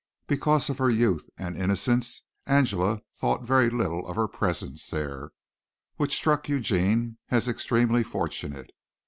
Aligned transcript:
Because 0.25 0.67
of 0.71 0.79
her 0.79 0.89
youth 0.89 1.29
and 1.37 1.55
innocence 1.55 2.23
Angela 2.47 3.03
thought 3.13 3.43
very 3.43 3.69
little 3.69 4.07
of 4.07 4.15
her 4.15 4.27
presence 4.27 4.87
there, 4.89 5.29
which 5.97 6.15
struck 6.15 6.49
Eugene 6.49 7.19
as 7.29 7.47
extremely 7.47 8.01
fortunate. 8.01 8.71